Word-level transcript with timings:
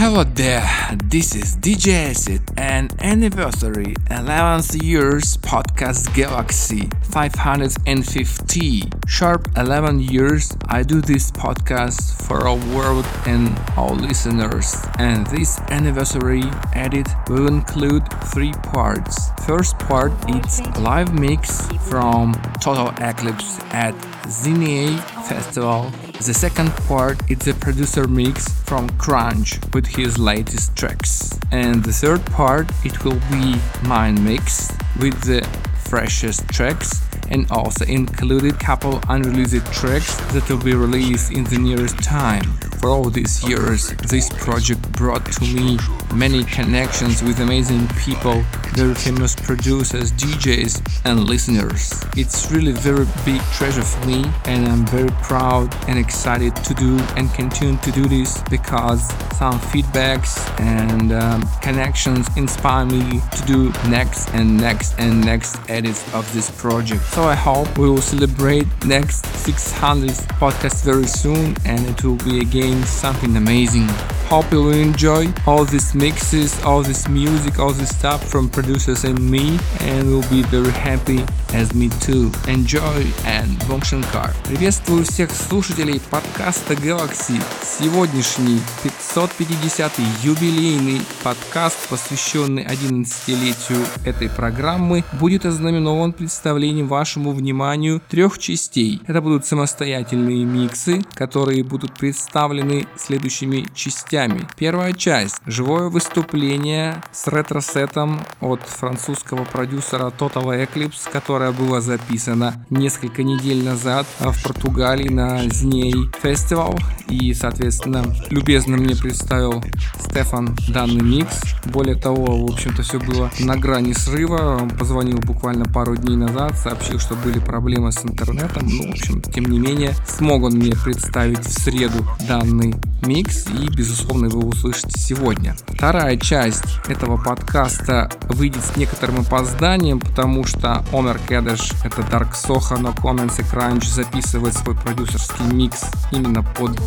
Hello 0.00 0.22
there, 0.22 0.64
this 1.06 1.34
is 1.34 1.56
DJ 1.56 2.10
Acid 2.10 2.42
and 2.56 2.94
anniversary 3.02 3.94
11th 4.12 4.80
years 4.80 5.36
podcast 5.38 6.14
Galaxy 6.14 6.88
550. 7.02 8.82
Sharp 9.08 9.48
11 9.56 9.98
years 9.98 10.56
I 10.68 10.84
do 10.84 11.00
this 11.00 11.32
podcast 11.32 12.22
for 12.28 12.46
our 12.46 12.54
world 12.72 13.06
and 13.26 13.58
our 13.76 13.90
listeners 13.90 14.76
and 15.00 15.26
this 15.26 15.58
anniversary 15.62 16.44
edit 16.74 17.08
will 17.28 17.48
include 17.48 18.04
three 18.32 18.52
parts. 18.52 19.30
First 19.48 19.80
part 19.80 20.12
is 20.30 20.60
live 20.78 21.12
mix 21.12 21.66
from 21.90 22.34
Total 22.60 22.90
Eclipse 23.00 23.58
at 23.72 23.96
Zine 24.26 24.98
Festival 25.26 25.92
the 26.26 26.34
second 26.34 26.70
part 26.88 27.30
is 27.30 27.46
a 27.46 27.54
producer 27.54 28.08
mix 28.08 28.48
from 28.64 28.90
Crunch 28.98 29.60
with 29.72 29.86
his 29.86 30.18
latest 30.18 30.74
tracks. 30.74 31.38
And 31.52 31.84
the 31.84 31.92
third 31.92 32.26
part 32.26 32.68
it 32.84 33.04
will 33.04 33.20
be 33.30 33.54
mine 33.84 34.22
mix 34.24 34.68
with 35.00 35.22
the 35.22 35.46
freshest 35.88 36.48
tracks 36.48 37.07
and 37.30 37.50
also 37.50 37.84
included 37.84 38.58
couple 38.60 39.00
unreleased 39.08 39.64
tracks 39.72 40.16
that 40.32 40.48
will 40.48 40.62
be 40.62 40.74
released 40.74 41.32
in 41.32 41.44
the 41.44 41.58
nearest 41.58 42.02
time. 42.02 42.44
For 42.80 42.90
all 42.90 43.10
these 43.10 43.42
years, 43.48 43.88
this 44.08 44.28
project 44.28 44.80
brought 44.92 45.26
to 45.32 45.44
me 45.44 45.78
many 46.14 46.44
connections 46.44 47.22
with 47.22 47.40
amazing 47.40 47.88
people, 48.04 48.42
very 48.74 48.94
famous 48.94 49.34
producers, 49.34 50.12
DJs, 50.12 51.02
and 51.04 51.24
listeners. 51.24 51.92
It's 52.16 52.52
really 52.52 52.72
very 52.72 53.06
big 53.24 53.40
treasure 53.52 53.82
for 53.82 54.06
me, 54.06 54.24
and 54.44 54.68
I'm 54.68 54.86
very 54.86 55.10
proud 55.22 55.74
and 55.88 55.98
excited 55.98 56.54
to 56.56 56.74
do 56.74 56.98
and 57.16 57.32
continue 57.34 57.76
to 57.78 57.90
do 57.90 58.06
this 58.06 58.40
because 58.48 59.02
some 59.36 59.58
feedbacks 59.58 60.38
and 60.60 61.12
um, 61.12 61.48
connections 61.60 62.28
inspire 62.36 62.84
me 62.84 63.20
to 63.36 63.42
do 63.46 63.72
next 63.88 64.28
and 64.34 64.56
next 64.56 64.94
and 64.98 65.20
next 65.24 65.58
edits 65.68 66.02
of 66.14 66.32
this 66.32 66.50
project. 66.60 67.07
So 67.07 67.23
I 67.23 67.35
hope 67.35 67.77
we 67.77 67.89
will 67.89 68.01
celebrate 68.01 68.67
next 68.85 69.25
600 69.45 70.11
podcast 70.39 70.83
very 70.83 71.07
soon, 71.07 71.55
and 71.65 71.79
it 71.87 72.03
will 72.03 72.17
be 72.25 72.41
again 72.41 72.83
something 72.83 73.37
amazing. 73.37 73.87
Hope 74.29 74.51
you 74.51 74.63
will 74.63 74.73
enjoy 74.73 75.27
all 75.45 75.63
these 75.63 75.93
mixes, 75.93 76.59
all 76.63 76.81
this 76.81 77.07
music, 77.07 77.59
all 77.59 77.71
this 77.71 77.89
stuff 77.89 78.23
from 78.23 78.49
producers 78.49 79.03
and 79.03 79.19
me, 79.19 79.59
and 79.81 80.07
we'll 80.07 80.27
be 80.29 80.41
very 80.43 80.71
happy 80.71 81.23
as 81.53 81.73
me 81.75 81.89
too. 82.01 82.31
Enjoy 82.47 83.05
and 83.25 83.59
Bong 83.67 83.81
Shankar. 83.81 84.33
Приветствую 84.45 85.05
всех 85.05 85.29
слушателей 85.31 86.01
подкаста 86.09 86.73
Galaxy. 86.73 87.39
Сегодняшний 87.63 88.59
550-й 88.83 90.27
юбилейный 90.27 91.01
подкаст, 91.23 91.77
посвященный 91.89 92.63
11-летию 92.63 93.85
этой 94.03 94.29
программы, 94.29 95.03
будет 95.19 95.45
ознаменован 95.45 96.11
представлением 96.11 96.87
вашему 96.98 97.30
вниманию 97.30 98.02
трех 98.08 98.40
частей. 98.40 99.00
Это 99.06 99.20
будут 99.20 99.46
самостоятельные 99.46 100.44
миксы, 100.44 101.00
которые 101.14 101.62
будут 101.62 101.94
представлены 101.94 102.88
следующими 102.96 103.66
частями. 103.72 104.48
Первая 104.56 104.92
часть– 104.92 105.36
живое 105.46 105.90
выступление 105.90 107.00
с 107.12 107.28
ретро-сетом 107.28 108.20
от 108.40 108.62
французского 108.62 109.44
продюсера 109.44 110.12
Total 110.18 110.66
Eclipse, 110.66 111.08
которое 111.12 111.52
было 111.52 111.80
записано 111.80 112.66
несколько 112.68 113.22
недель 113.22 113.62
назад 113.64 114.04
в 114.18 114.42
Португалии 114.42 115.08
на 115.08 115.48
Зней 115.50 115.94
Фестивал. 116.20 116.76
И, 117.08 117.32
соответственно, 117.32 118.04
любезно 118.30 118.76
мне 118.76 118.96
представил 118.96 119.62
Стефан 120.00 120.56
данный 120.68 121.02
микс. 121.02 121.42
Более 121.66 121.94
того, 121.94 122.44
в 122.44 122.52
общем-то, 122.52 122.82
все 122.82 122.98
было 122.98 123.30
на 123.38 123.56
грани 123.56 123.92
срыва. 123.92 124.58
Он 124.60 124.70
позвонил 124.70 125.18
буквально 125.18 125.64
пару 125.64 125.96
дней 125.96 126.16
назад, 126.16 126.58
сообщил, 126.58 126.87
что 126.96 127.14
были 127.16 127.38
проблемы 127.38 127.92
с 127.92 128.04
интернетом. 128.04 128.66
Ну, 128.66 128.88
в 128.88 128.90
общем, 128.92 129.20
тем 129.20 129.44
не 129.44 129.58
менее, 129.58 129.94
смог 130.06 130.44
он 130.44 130.54
мне 130.54 130.72
представить 130.72 131.40
в 131.40 131.52
среду 131.52 132.06
данный 132.26 132.74
микс 133.02 133.46
и, 133.48 133.68
безусловно, 133.68 134.26
его 134.26 134.40
услышите 134.40 134.98
сегодня. 134.98 135.56
Вторая 135.66 136.16
часть 136.16 136.64
этого 136.88 137.16
подкаста 137.22 138.10
выйдет 138.28 138.64
с 138.64 138.76
некоторым 138.76 139.20
опозданием, 139.20 140.00
потому 140.00 140.44
что 140.44 140.84
Омер 140.92 141.18
Кедеш, 141.28 141.72
это 141.84 142.02
Dark 142.02 142.32
Soho, 142.32 142.78
но 142.78 142.90
Comments 142.90 143.34
и 143.38 143.42
Crunch 143.42 143.88
записывает 143.92 144.54
свой 144.54 144.76
продюсерский 144.76 145.44
микс 145.52 145.84
именно 146.12 146.42
под 146.42 146.80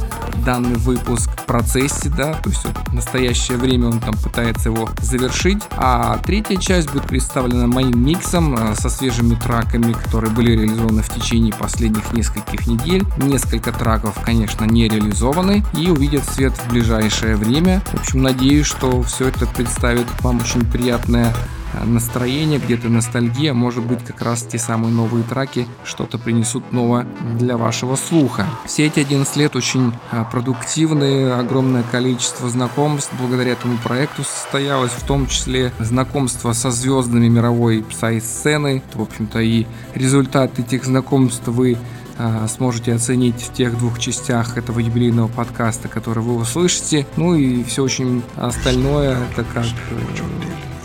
данный 0.46 0.76
выпуск 0.78 1.30
в 1.30 1.46
процессе, 1.46 2.10
да, 2.10 2.34
то 2.34 2.50
есть 2.50 2.64
вот 2.66 2.78
в 2.88 2.94
настоящее 2.94 3.58
время 3.58 3.88
он 3.88 4.00
там 4.00 4.16
пытается 4.16 4.70
его 4.70 4.90
завершить. 5.02 5.62
А 5.72 6.18
третья 6.18 6.58
часть 6.58 6.92
будет 6.92 7.08
представлена 7.08 7.68
моим 7.68 8.06
миксом 8.06 8.56
э, 8.56 8.76
со 8.76 8.90
свежими 8.90 9.36
траками, 9.36 9.91
которые 9.94 10.32
были 10.32 10.52
реализованы 10.52 11.02
в 11.02 11.10
течение 11.10 11.54
последних 11.54 12.14
нескольких 12.14 12.68
недель. 12.68 13.04
Несколько 13.18 13.72
траков, 13.72 14.20
конечно, 14.24 14.66
не 14.66 14.88
реализованы 14.88 15.64
и 15.78 15.90
увидят 15.90 16.24
свет 16.24 16.54
в 16.54 16.70
ближайшее 16.70 17.36
время. 17.36 17.82
В 17.92 18.02
общем, 18.02 18.22
надеюсь, 18.22 18.66
что 18.66 19.02
все 19.04 19.28
это 19.28 19.46
представит 19.48 20.08
вам 20.22 20.40
очень 20.40 20.66
приятное 20.66 21.34
настроение, 21.86 22.60
где-то 22.60 22.90
ностальгия, 22.90 23.54
может 23.54 23.84
быть 23.84 24.04
как 24.04 24.22
раз 24.22 24.44
те 24.44 24.58
самые 24.58 24.94
новые 24.94 25.24
траки 25.24 25.68
что-то 25.84 26.18
принесут 26.18 26.72
новое 26.72 27.08
для 27.38 27.58
вашего 27.58 27.96
слуха. 27.96 28.46
Все 28.66 28.88
эти 28.88 29.00
11 29.00 29.36
лет 29.38 29.56
очень 29.56 29.94
а, 30.12 30.24
продуктивные, 30.24 31.34
огромное 31.34 31.84
количество 31.84 32.50
знакомств 32.50 33.12
благодаря 33.20 33.54
этому 33.54 33.78
проекту 33.78 34.24
состоялось, 34.24 34.92
в 34.92 35.06
том 35.06 35.28
числе 35.28 35.72
знакомство 35.80 36.54
со 36.54 36.72
звездами 36.72 37.28
мировой 37.28 37.84
псай-сцены. 37.84 38.84
В 38.94 39.02
общем-то 39.02 39.40
и 39.40 39.66
результат 39.96 40.60
этих 40.60 40.86
знакомств 40.86 41.48
вы 41.48 41.78
а, 42.18 42.48
сможете 42.48 42.94
оценить 42.94 43.42
в 43.42 43.54
тех 43.54 43.78
двух 43.78 43.98
частях 44.00 44.58
этого 44.58 44.80
юбилейного 44.80 45.28
подкаста, 45.28 45.88
который 45.88 46.24
вы 46.24 46.36
услышите. 46.36 47.08
Ну 47.18 47.36
и 47.36 47.64
все 47.64 47.84
очень 47.84 48.22
остальное, 48.38 49.18
это 49.32 49.44
как 49.44 49.66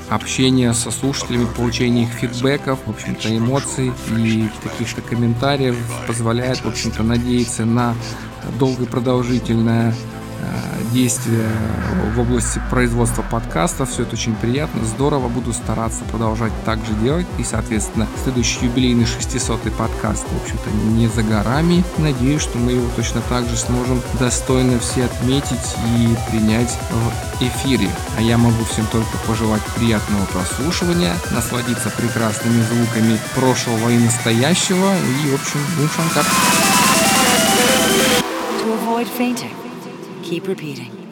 общение 0.08 0.72
со 0.74 0.90
слушателями, 0.90 1.46
получение 1.56 2.04
их 2.04 2.10
фидбэков, 2.10 2.80
в 2.86 2.90
общем-то, 2.90 3.36
эмоций 3.36 3.92
и 4.16 4.48
каких-то 4.62 5.02
комментариев 5.02 5.76
позволяет, 6.06 6.58
в 6.58 6.68
общем-то, 6.68 7.02
надеяться 7.02 7.64
на 7.64 7.94
долгое 8.58 8.86
продолжительное 8.86 9.94
действия 10.92 11.48
в 12.14 12.20
области 12.20 12.60
производства 12.70 13.22
подкастов. 13.22 13.90
Все 13.90 14.02
это 14.02 14.14
очень 14.14 14.34
приятно, 14.34 14.84
здорово. 14.84 15.28
Буду 15.28 15.52
стараться 15.52 16.04
продолжать 16.04 16.52
так 16.64 16.78
же 16.84 16.92
делать. 17.02 17.26
И, 17.38 17.44
соответственно, 17.44 18.06
следующий 18.22 18.66
юбилейный 18.66 19.04
600-й 19.04 19.70
подкаст, 19.72 20.24
в 20.30 20.42
общем-то, 20.42 20.70
не 20.94 21.08
за 21.08 21.22
горами. 21.22 21.84
Надеюсь, 21.98 22.42
что 22.42 22.58
мы 22.58 22.72
его 22.72 22.88
точно 22.96 23.20
так 23.28 23.46
же 23.48 23.56
сможем 23.56 24.00
достойно 24.18 24.78
все 24.78 25.04
отметить 25.04 25.76
и 25.96 26.16
принять 26.30 26.76
в 26.90 27.42
эфире. 27.42 27.90
А 28.16 28.22
я 28.22 28.38
могу 28.38 28.64
всем 28.64 28.86
только 28.86 29.16
пожелать 29.26 29.62
приятного 29.76 30.24
прослушивания, 30.26 31.14
насладиться 31.32 31.90
прекрасными 31.90 32.62
звуками 32.62 33.18
прошлого 33.34 33.90
и 33.90 33.98
настоящего. 33.98 34.94
И, 34.96 35.30
в 35.30 35.34
общем, 35.34 35.60
Бумшанкар. 35.76 36.24
To 38.62 38.72
avoid 38.72 39.08
fainting. 39.18 39.65
Keep 40.26 40.48
repeating. 40.48 41.05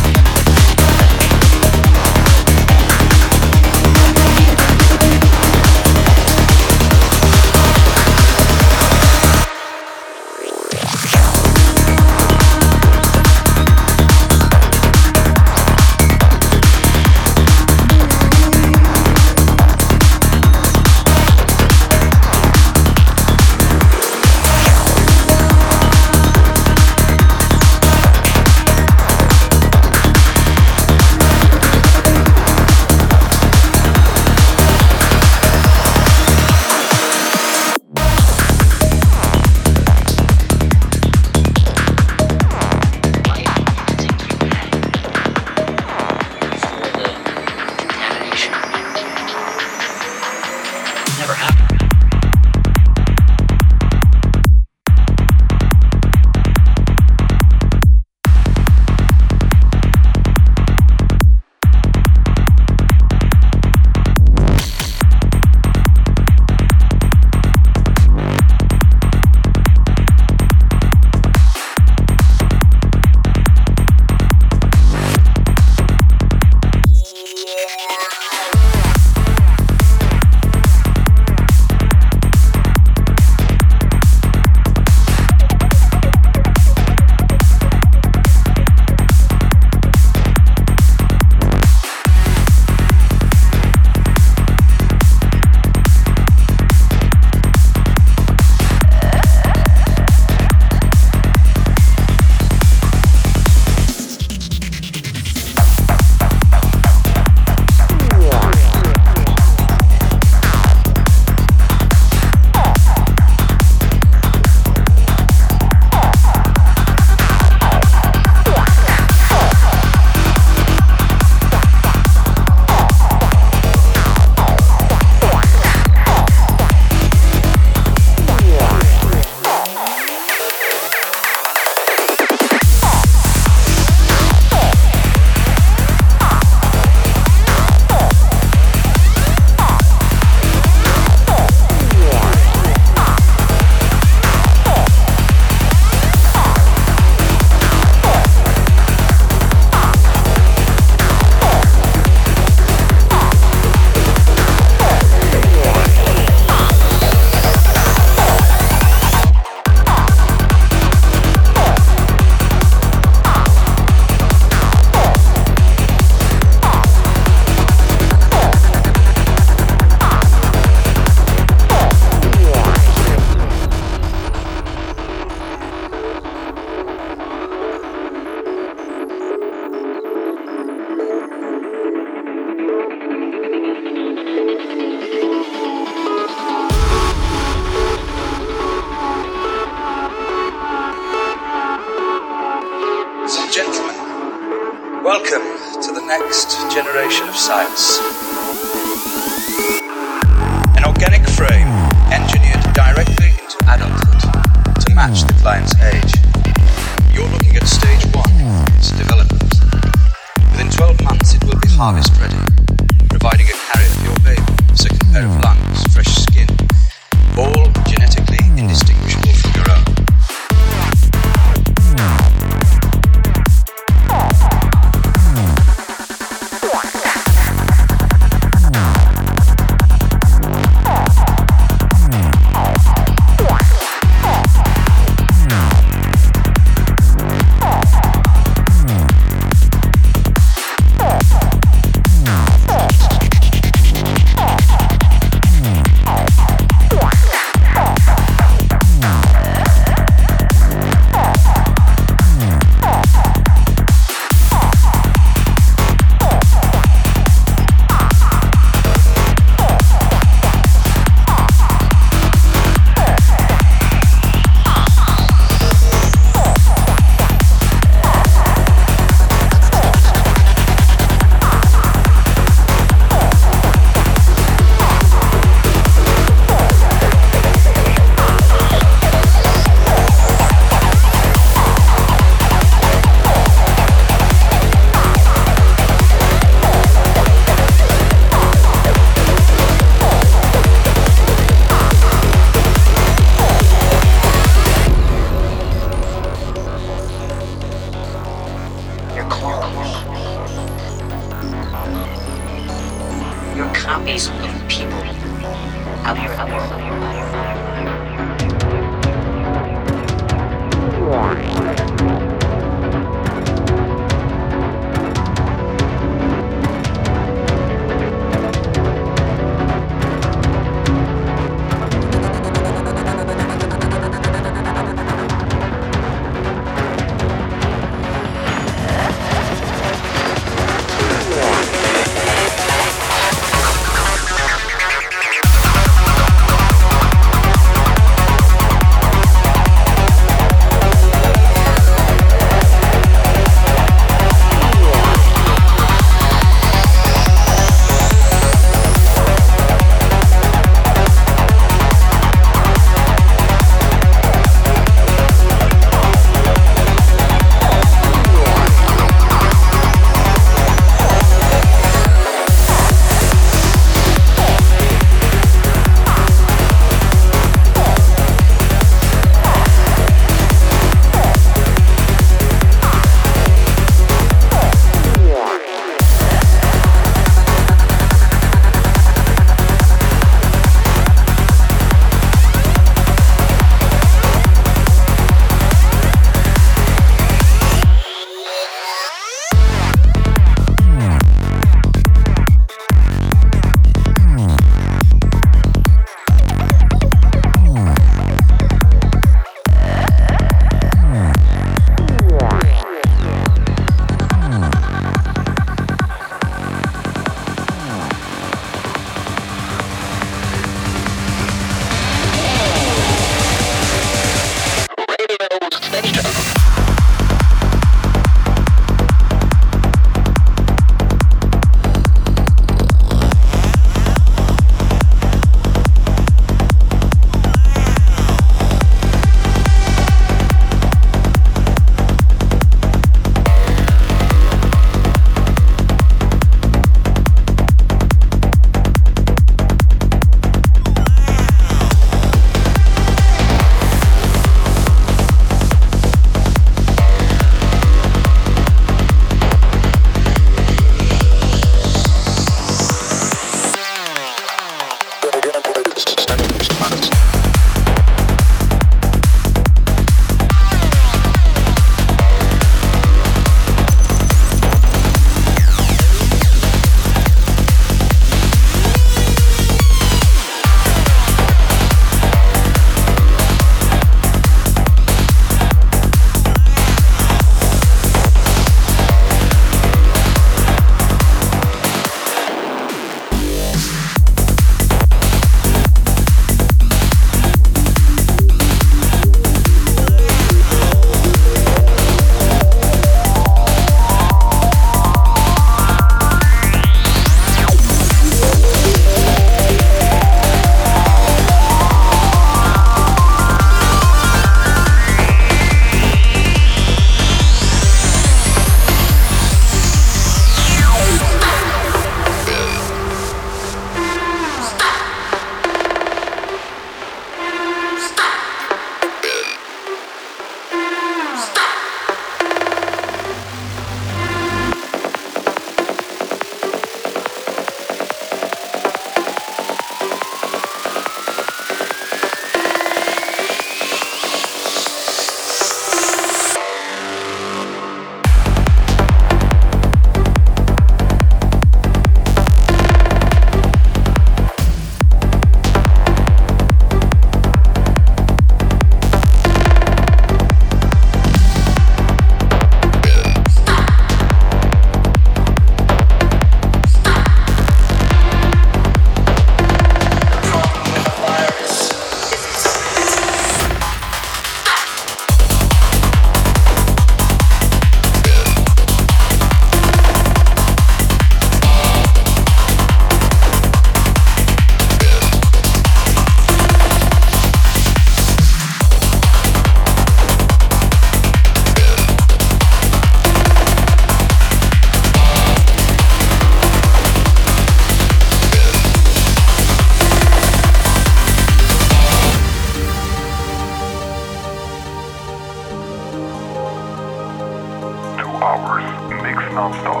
non-stop. 599.61 600.00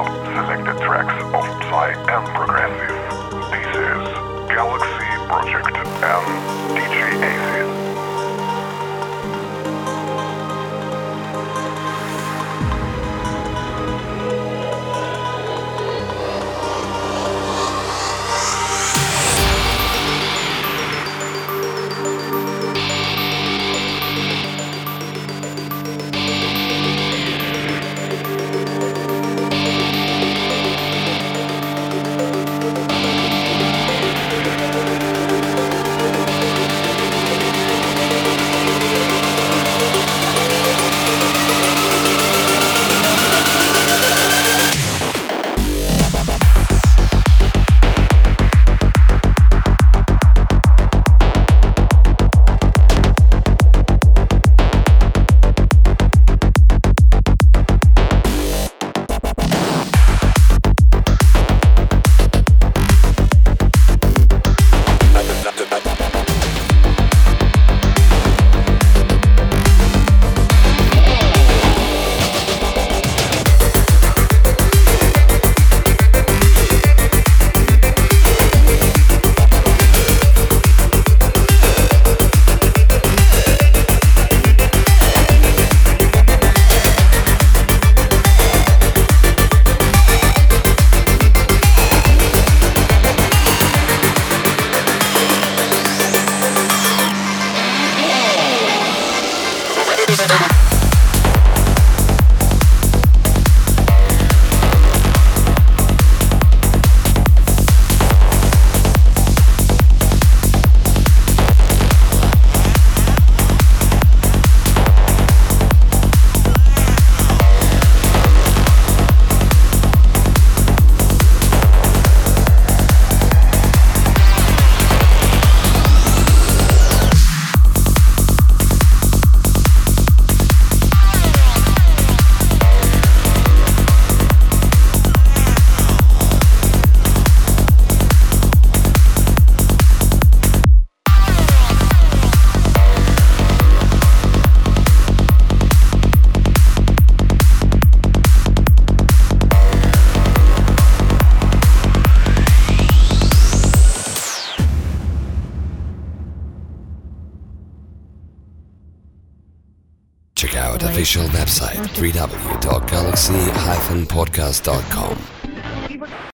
three 162.01 162.11
double. 162.11 162.40